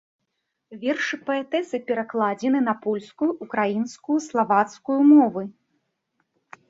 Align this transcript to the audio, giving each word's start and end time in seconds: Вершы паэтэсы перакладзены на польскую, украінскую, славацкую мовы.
Вершы 0.83 1.17
паэтэсы 1.27 1.81
перакладзены 1.91 2.59
на 2.69 2.73
польскую, 2.85 3.29
украінскую, 3.49 4.17
славацкую 4.29 4.99
мовы. 5.15 5.43